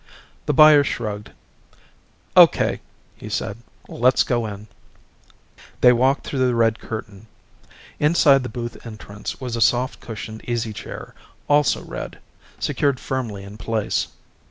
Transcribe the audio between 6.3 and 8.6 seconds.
the red curtain. Inside the